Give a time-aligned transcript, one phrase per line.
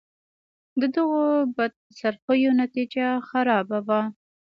[0.79, 1.23] د دغو
[1.55, 4.01] بدخرڅیو نتیجه خرابه وه.